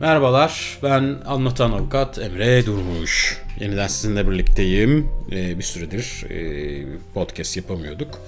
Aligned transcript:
Merhabalar, 0.00 0.78
ben 0.82 1.16
anlatan 1.26 1.72
avukat 1.72 2.18
Emre 2.18 2.66
Durmuş. 2.66 3.42
Yeniden 3.60 3.86
sizinle 3.86 4.30
birlikteyim. 4.30 5.08
Ee, 5.32 5.58
bir 5.58 5.62
süredir 5.62 6.24
e, 6.30 6.86
podcast 7.14 7.56
yapamıyorduk. 7.56 8.20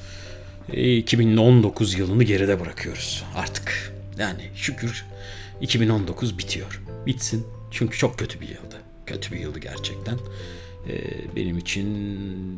E, 0.72 0.96
2019 0.96 1.98
yılını 1.98 2.24
geride 2.24 2.60
bırakıyoruz 2.60 3.24
artık. 3.36 3.92
Yani 4.18 4.50
şükür 4.54 5.04
2019 5.60 6.38
bitiyor. 6.38 6.82
Bitsin. 7.06 7.46
Çünkü 7.70 7.98
çok 7.98 8.18
kötü 8.18 8.40
bir 8.40 8.48
yıldı. 8.48 8.76
Kötü 9.06 9.32
bir 9.32 9.40
yıldı 9.40 9.58
gerçekten. 9.58 10.18
Ee, 10.88 11.36
benim 11.36 11.58
için 11.58 11.88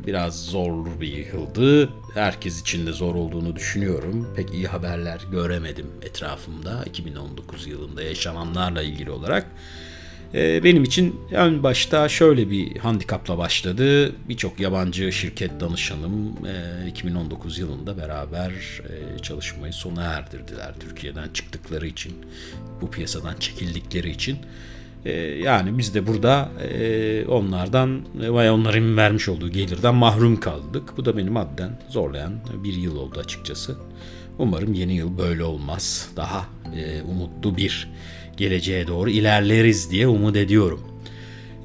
biraz 0.07 0.45
zorlu 0.45 1.01
bir 1.01 1.33
yıldı. 1.33 1.89
Herkes 2.13 2.61
için 2.61 2.87
de 2.87 2.91
zor 2.91 3.15
olduğunu 3.15 3.55
düşünüyorum. 3.55 4.33
Pek 4.35 4.53
iyi 4.53 4.67
haberler 4.67 5.21
göremedim 5.31 5.87
etrafımda 6.01 6.83
2019 6.85 7.67
yılında 7.67 8.03
yaşananlarla 8.03 8.81
ilgili 8.81 9.11
olarak. 9.11 9.45
Ee, 10.33 10.63
benim 10.63 10.83
için 10.83 11.21
en 11.31 11.63
başta 11.63 12.09
şöyle 12.09 12.49
bir 12.49 12.77
handikapla 12.77 13.37
başladı. 13.37 14.15
Birçok 14.29 14.59
yabancı 14.59 15.11
şirket 15.11 15.59
danışanım 15.59 16.37
2019 16.87 17.57
e, 17.57 17.61
yılında 17.61 17.97
beraber 17.97 18.49
e, 18.49 19.19
çalışmayı 19.19 19.73
sona 19.73 20.03
erdirdiler. 20.03 20.73
Türkiye'den 20.79 21.29
çıktıkları 21.33 21.87
için, 21.87 22.13
bu 22.81 22.91
piyasadan 22.91 23.35
çekildikleri 23.39 24.09
için. 24.09 24.37
Ee, 25.05 25.11
yani 25.43 25.77
biz 25.77 25.95
de 25.95 26.07
burada 26.07 26.51
e, 26.73 27.25
onlardan 27.25 28.01
veya 28.15 28.53
onların 28.53 28.97
vermiş 28.97 29.29
olduğu 29.29 29.49
gelirden 29.49 29.95
mahrum 29.95 30.39
kaldık. 30.39 30.93
Bu 30.97 31.05
da 31.05 31.17
beni 31.17 31.29
madden 31.29 31.79
zorlayan 31.89 32.33
bir 32.63 32.73
yıl 32.73 32.95
oldu 32.95 33.19
açıkçası. 33.19 33.75
Umarım 34.37 34.73
yeni 34.73 34.95
yıl 34.95 35.17
böyle 35.17 35.43
olmaz. 35.43 36.09
Daha 36.15 36.45
e, 36.75 37.01
umutlu 37.01 37.57
bir 37.57 37.89
geleceğe 38.37 38.87
doğru 38.87 39.09
ilerleriz 39.09 39.91
diye 39.91 40.07
umut 40.07 40.35
ediyorum. 40.35 40.81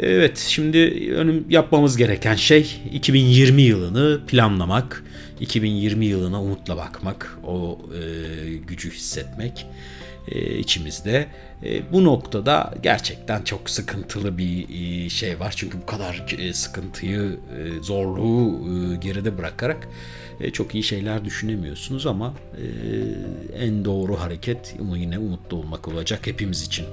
Evet 0.00 0.38
şimdi 0.38 0.78
önüm 1.16 1.50
yapmamız 1.50 1.96
gereken 1.96 2.34
şey 2.34 2.80
2020 2.92 3.62
yılını 3.62 4.20
planlamak, 4.26 5.04
2020 5.40 6.06
yılına 6.06 6.42
umutla 6.42 6.76
bakmak, 6.76 7.38
o 7.46 7.78
e, 7.94 8.54
gücü 8.54 8.90
hissetmek 8.90 9.66
e, 10.28 10.58
içimizde. 10.58 11.26
E, 11.64 11.92
bu 11.92 12.04
noktada 12.04 12.74
gerçekten 12.82 13.42
çok 13.42 13.70
sıkıntılı 13.70 14.38
bir 14.38 14.68
e, 14.68 15.08
şey 15.08 15.40
var. 15.40 15.54
Çünkü 15.56 15.80
bu 15.82 15.86
kadar 15.86 16.26
e, 16.38 16.52
sıkıntıyı, 16.52 17.38
e, 17.58 17.82
zorluğu 17.82 18.60
e, 18.92 18.96
geride 18.96 19.38
bırakarak 19.38 19.88
e, 20.40 20.50
çok 20.50 20.74
iyi 20.74 20.82
şeyler 20.82 21.24
düşünemiyorsunuz 21.24 22.06
ama 22.06 22.34
e, 22.56 22.64
en 23.64 23.84
doğru 23.84 24.20
hareket 24.20 24.76
yine 24.96 25.18
umutlu 25.18 25.56
olmak 25.56 25.88
olacak 25.88 26.26
hepimiz 26.26 26.62
için. 26.62 26.86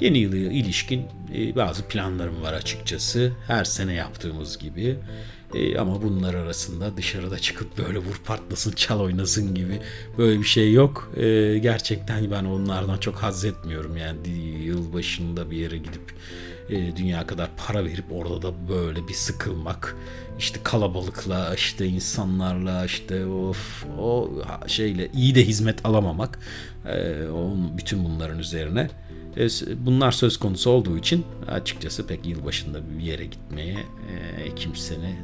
Yeni 0.00 0.18
yıla 0.18 0.36
ilişkin 0.36 1.02
e, 1.34 1.56
bazı 1.56 1.82
planlarım 1.82 2.42
var 2.42 2.52
açıkçası. 2.52 3.32
Her 3.46 3.64
sene 3.64 3.94
yaptığımız 3.94 4.58
gibi. 4.58 4.96
E, 5.54 5.78
ama 5.78 6.02
bunlar 6.02 6.34
arasında 6.34 6.96
dışarıda 6.96 7.38
çıkıp 7.38 7.78
böyle 7.78 7.98
vur 7.98 8.20
patlasın 8.24 8.72
çal 8.72 9.00
oynasın 9.00 9.54
gibi 9.54 9.80
böyle 10.18 10.38
bir 10.40 10.46
şey 10.46 10.72
yok. 10.72 11.12
E, 11.16 11.58
gerçekten 11.58 12.30
ben 12.30 12.44
onlardan 12.44 12.98
çok 12.98 13.14
haz 13.14 13.44
etmiyorum. 13.44 13.96
Yani 13.96 14.28
yıl 14.64 14.92
başında 14.92 15.50
bir 15.50 15.56
yere 15.56 15.76
gidip 15.76 16.14
e, 16.70 16.96
dünya 16.96 17.26
kadar 17.26 17.48
para 17.66 17.84
verip 17.84 18.04
orada 18.12 18.42
da 18.42 18.68
böyle 18.68 19.08
bir 19.08 19.14
sıkılmak 19.14 19.96
işte 20.38 20.60
kalabalıkla 20.64 21.54
işte 21.54 21.86
insanlarla 21.86 22.84
işte 22.84 23.26
of 23.26 23.86
o 23.98 24.30
şeyle 24.66 25.10
iyi 25.14 25.34
de 25.34 25.46
hizmet 25.46 25.86
alamamak 25.86 26.38
e, 26.86 27.28
onun 27.28 27.78
bütün 27.78 28.04
bunların 28.04 28.38
üzerine 28.38 28.90
e, 29.36 29.48
bunlar 29.86 30.12
söz 30.12 30.36
konusu 30.36 30.70
olduğu 30.70 30.98
için 30.98 31.26
açıkçası 31.48 32.06
pek 32.06 32.26
yılbaşında 32.26 32.78
bir 32.98 33.04
yere 33.04 33.24
gitmeye 33.24 33.78
e, 34.38 34.54
kimsenin 34.54 35.16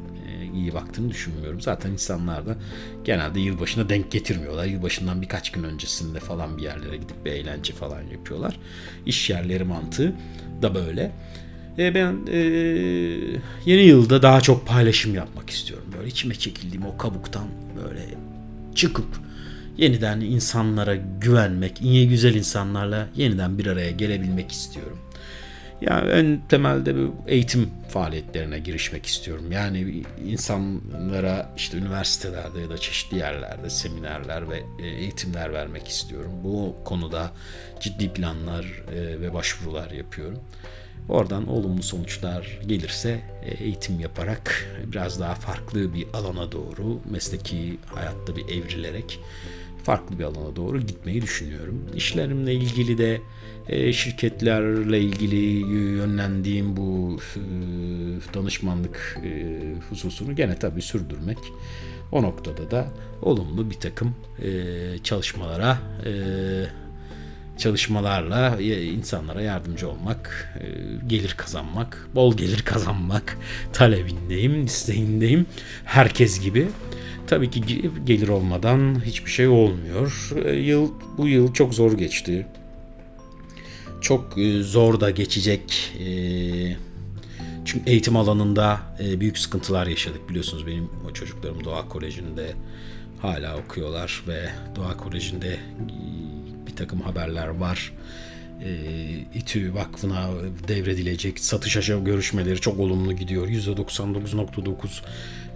iyi 0.54 0.74
baktığını 0.74 1.10
düşünmüyorum. 1.10 1.60
Zaten 1.60 1.90
insanlar 1.90 2.46
da 2.46 2.56
genelde 3.04 3.40
yılbaşına 3.40 3.88
denk 3.88 4.12
getirmiyorlar. 4.12 4.64
Yılbaşından 4.64 5.22
birkaç 5.22 5.52
gün 5.52 5.62
öncesinde 5.62 6.20
falan 6.20 6.58
bir 6.58 6.62
yerlere 6.62 6.96
gidip 6.96 7.24
bir 7.24 7.32
eğlence 7.32 7.72
falan 7.72 8.02
yapıyorlar. 8.02 8.60
İş 9.06 9.30
yerleri 9.30 9.64
mantığı 9.64 10.12
da 10.62 10.74
böyle. 10.74 11.12
E 11.78 11.94
ben 11.94 12.16
e, 12.32 12.38
yeni 13.66 13.82
yılda 13.82 14.22
daha 14.22 14.40
çok 14.40 14.66
paylaşım 14.66 15.14
yapmak 15.14 15.50
istiyorum. 15.50 15.86
Böyle 15.96 16.08
içime 16.08 16.34
çekildiğim 16.34 16.86
o 16.86 16.96
kabuktan 16.96 17.46
böyle 17.84 18.00
çıkıp 18.74 19.06
yeniden 19.78 20.20
insanlara 20.20 20.96
güvenmek, 21.20 21.82
iyi 21.82 22.08
güzel 22.08 22.34
insanlarla 22.34 23.08
yeniden 23.16 23.58
bir 23.58 23.66
araya 23.66 23.90
gelebilmek 23.90 24.52
istiyorum. 24.52 24.98
Yani 25.80 26.10
en 26.10 26.40
temelde 26.48 26.96
bu 26.96 27.14
eğitim 27.26 27.70
faaliyetlerine 27.88 28.58
girişmek 28.58 29.06
istiyorum. 29.06 29.52
Yani 29.52 30.02
insanlara 30.26 31.50
işte 31.56 31.78
üniversitelerde 31.78 32.60
ya 32.60 32.70
da 32.70 32.78
çeşitli 32.78 33.18
yerlerde 33.18 33.70
seminerler 33.70 34.50
ve 34.50 34.62
e, 34.82 34.86
eğitimler 34.86 35.52
vermek 35.52 35.88
istiyorum. 35.88 36.32
Bu 36.44 36.76
konuda 36.84 37.32
ciddi 37.80 38.12
planlar 38.12 38.82
e, 38.94 39.20
ve 39.20 39.34
başvurular 39.34 39.90
yapıyorum. 39.90 40.38
Oradan 41.08 41.48
olumlu 41.48 41.82
sonuçlar 41.82 42.58
gelirse 42.66 43.20
e, 43.44 43.64
eğitim 43.64 44.00
yaparak 44.00 44.66
biraz 44.86 45.20
daha 45.20 45.34
farklı 45.34 45.94
bir 45.94 46.06
alana 46.14 46.52
doğru 46.52 47.00
mesleki 47.10 47.78
hayatta 47.86 48.36
bir 48.36 48.44
evrilerek 48.44 49.20
farklı 49.84 50.18
bir 50.18 50.24
alana 50.24 50.56
doğru 50.56 50.80
gitmeyi 50.80 51.22
düşünüyorum. 51.22 51.86
İşlerimle 51.94 52.54
ilgili 52.54 52.98
de 52.98 53.20
e, 53.68 53.92
şirketlerle 53.92 55.00
ilgili 55.00 55.36
yönlendiğim 55.76 56.76
bu 56.76 57.18
e, 57.36 57.40
danışmanlık 58.34 59.18
e, 59.24 59.58
hususunu 59.90 60.36
gene 60.36 60.58
tabii 60.58 60.82
sürdürmek. 60.82 61.38
O 62.12 62.22
noktada 62.22 62.70
da 62.70 62.86
olumlu 63.22 63.70
bir 63.70 63.74
takım 63.74 64.14
çalışmalara 65.04 65.78
çalışmalarla 67.58 68.60
insanlara 68.60 69.42
yardımcı 69.42 69.88
olmak, 69.88 70.54
gelir 71.06 71.34
kazanmak, 71.36 72.08
bol 72.14 72.36
gelir 72.36 72.62
kazanmak 72.62 73.38
talebindeyim, 73.72 74.64
isteğindeyim. 74.64 75.46
Herkes 75.84 76.40
gibi. 76.40 76.68
Tabii 77.26 77.50
ki 77.50 77.90
gelir 78.04 78.28
olmadan 78.28 79.04
hiçbir 79.04 79.30
şey 79.30 79.48
olmuyor. 79.48 80.32
Yıl 80.54 80.90
bu 81.18 81.28
yıl 81.28 81.52
çok 81.52 81.74
zor 81.74 81.92
geçti 81.92 82.46
çok 84.04 84.38
e, 84.38 84.62
zor 84.62 85.00
da 85.00 85.10
geçecek. 85.10 85.92
E, 86.00 86.06
çünkü 87.64 87.90
eğitim 87.90 88.16
alanında 88.16 88.80
e, 89.00 89.20
büyük 89.20 89.38
sıkıntılar 89.38 89.86
yaşadık 89.86 90.28
biliyorsunuz 90.28 90.66
benim 90.66 90.90
o 91.10 91.12
çocuklarım 91.12 91.64
Doğa 91.64 91.88
Koleji'nde 91.88 92.52
hala 93.22 93.56
okuyorlar 93.56 94.22
ve 94.28 94.48
Doğa 94.76 94.96
Koleji'nde 94.96 95.58
bir 96.66 96.76
takım 96.76 97.00
haberler 97.00 97.48
var. 97.48 97.92
İTÜ 99.34 99.74
Vakfı'na 99.74 100.30
devredilecek 100.68 101.38
satış 101.38 101.76
aşağı 101.76 102.04
görüşmeleri 102.04 102.60
çok 102.60 102.80
olumlu 102.80 103.12
gidiyor. 103.12 103.48
%99.9 103.48 105.02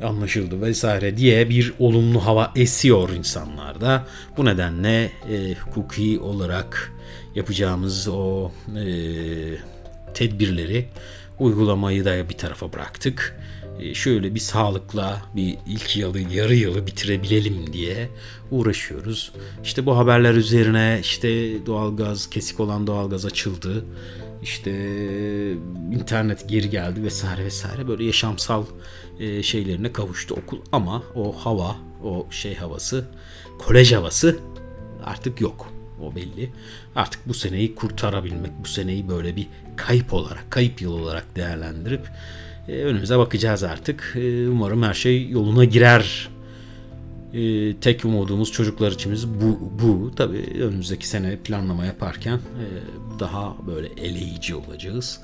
anlaşıldı 0.03 0.63
vesaire 0.63 1.17
diye 1.17 1.49
bir 1.49 1.73
olumlu 1.79 2.27
hava 2.27 2.53
esiyor 2.57 3.11
insanlarda. 3.11 4.07
Bu 4.37 4.45
nedenle 4.45 5.13
e, 5.31 5.55
hukuki 5.55 6.19
olarak 6.19 6.93
yapacağımız 7.35 8.09
o 8.09 8.51
e, 8.77 8.85
tedbirleri 10.15 10.89
uygulamayı 11.39 12.05
da 12.05 12.29
bir 12.29 12.39
tarafa 12.39 12.73
bıraktık. 12.73 13.41
E, 13.79 13.95
şöyle 13.95 14.35
bir 14.35 14.41
sağlıkla 14.41 15.23
bir 15.37 15.59
ilk 15.67 15.97
yılı 15.97 16.21
yarı 16.21 16.55
yılı 16.55 16.87
bitirebilelim 16.87 17.73
diye 17.73 18.09
uğraşıyoruz. 18.51 19.33
İşte 19.65 19.87
bu 19.87 19.97
haberler 19.97 20.35
üzerine 20.35 20.99
işte 21.03 21.29
doğalgaz 21.67 22.31
kesik 22.31 22.61
olan 22.61 22.87
doğalgaz 22.87 23.27
açıldı. 23.27 23.85
İşte 24.43 24.73
internet 25.93 26.49
geri 26.49 26.71
geldi 26.71 27.03
vesaire 27.03 27.45
vesaire 27.45 27.89
böyle 27.89 28.05
yaşamsal 28.05 28.65
e, 29.21 29.43
şeylerine 29.43 29.93
kavuştu 29.93 30.35
okul 30.35 30.59
ama 30.73 31.03
o 31.15 31.33
hava 31.33 31.77
o 32.05 32.27
şey 32.31 32.55
havası 32.55 33.05
kolej 33.59 33.93
havası 33.93 34.39
artık 35.05 35.41
yok. 35.41 35.73
O 36.03 36.15
belli. 36.15 36.53
Artık 36.95 37.29
bu 37.29 37.35
seneyi 37.35 37.75
kurtarabilmek, 37.75 38.53
bu 38.65 38.69
seneyi 38.69 39.09
böyle 39.09 39.37
bir 39.37 39.47
kayıp 39.77 40.15
olarak, 40.15 40.51
kayıp 40.51 40.83
yıl 40.83 40.93
olarak 40.93 41.37
değerlendirip 41.37 42.09
e, 42.69 42.73
önümüze 42.73 43.19
bakacağız 43.19 43.63
artık. 43.63 44.13
E, 44.17 44.49
umarım 44.49 44.83
her 44.83 44.95
şey 44.95 45.29
yoluna 45.31 45.65
girer. 45.65 46.29
E, 47.35 47.77
tek 47.77 48.05
umudumuz 48.05 48.53
çocuklar 48.53 48.93
içimiz 48.93 49.29
bu. 49.29 49.59
bu. 49.83 50.15
Tabii 50.17 50.63
önümüzdeki 50.63 51.09
sene 51.09 51.37
planlama 51.37 51.85
yaparken 51.85 52.41
daha 53.21 53.57
böyle 53.67 53.87
eleyici 53.87 54.55
olacağız. 54.55 55.21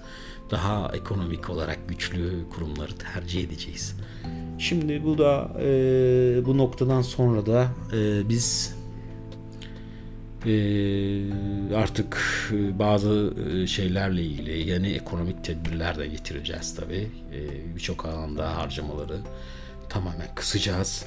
Daha 0.51 0.91
ekonomik 0.95 1.51
olarak 1.51 1.89
güçlü 1.89 2.31
kurumları 2.55 2.93
tercih 2.93 3.45
edeceğiz. 3.45 3.97
Şimdi 4.59 5.05
bu 5.05 5.19
da 5.19 5.51
bu 6.47 6.59
noktadan 6.59 7.03
sonra 7.03 7.47
da 7.47 7.69
biz 8.29 8.77
artık 11.77 12.19
bazı 12.79 13.35
şeylerle 13.67 14.23
ilgili 14.23 14.71
yeni 14.71 14.89
ekonomik 14.89 15.34
tedbirler 15.45 15.99
de 15.99 16.07
getireceğiz 16.07 16.75
tabii. 16.75 17.11
Ee, 17.33 17.77
Birçok 17.77 18.07
alanda 18.07 18.57
harcamaları 18.57 19.19
tamamen 19.89 20.35
kısacağız. 20.35 21.07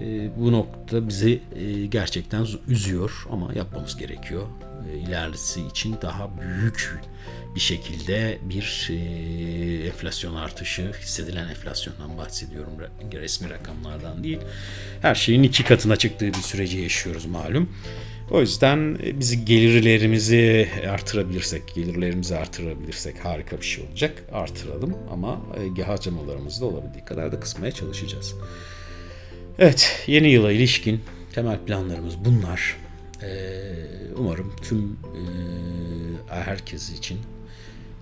Ee, 0.00 0.30
bu 0.36 0.52
nokta 0.52 1.08
bizi 1.08 1.42
e, 1.54 1.86
gerçekten 1.86 2.46
üzüyor 2.68 3.26
ama 3.30 3.54
yapmamız 3.54 3.96
gerekiyor. 3.96 4.46
Ee, 4.90 4.98
ilerisi 4.98 5.66
için 5.66 5.96
daha 6.02 6.30
büyük 6.40 7.00
bir 7.54 7.60
şekilde 7.60 8.38
bir 8.42 8.88
e, 8.90 9.86
enflasyon 9.86 10.34
artışı, 10.34 10.92
hissedilen 11.00 11.48
enflasyondan 11.48 12.18
bahsediyorum 12.18 12.72
resmi 13.12 13.50
rakamlardan 13.50 14.24
değil. 14.24 14.38
Her 15.02 15.14
şeyin 15.14 15.42
iki 15.42 15.64
katına 15.64 15.96
çıktığı 15.96 16.28
bir 16.28 16.42
süreci 16.42 16.78
yaşıyoruz 16.78 17.26
malum. 17.26 17.70
O 18.30 18.40
yüzden 18.40 18.98
e, 19.04 19.20
bizi 19.20 19.44
gelirlerimizi 19.44 20.68
artırabilirsek, 20.90 21.74
gelirlerimizi 21.74 22.36
artırabilirsek 22.36 23.24
harika 23.24 23.56
bir 23.56 23.66
şey 23.66 23.84
olacak. 23.84 24.24
Artıralım 24.32 24.96
ama 25.10 25.40
e, 25.78 25.82
harcamalarımızı 25.82 26.60
da 26.60 26.66
olabildiği 26.66 27.04
kadar 27.04 27.32
da 27.32 27.40
kısmaya 27.40 27.72
çalışacağız. 27.72 28.34
Evet, 29.58 30.04
yeni 30.06 30.30
yıla 30.30 30.52
ilişkin 30.52 31.00
temel 31.32 31.58
planlarımız 31.58 32.24
bunlar. 32.24 32.76
Ee, 33.22 33.74
umarım 34.16 34.52
tüm 34.62 34.92
e, 34.92 35.22
herkes 36.28 36.90
için 36.90 37.18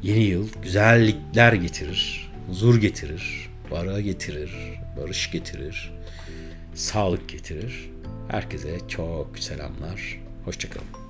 yeni 0.03 0.25
yıl 0.25 0.49
güzellikler 0.63 1.53
getirir, 1.53 2.33
huzur 2.49 2.81
getirir, 2.81 3.51
para 3.71 4.01
getirir, 4.01 4.53
barış 4.97 5.31
getirir, 5.31 5.93
sağlık 6.75 7.29
getirir. 7.29 7.91
Herkese 8.33 8.89
çok 8.89 9.39
selamlar. 9.39 10.21
Hoşçakalın. 10.45 11.02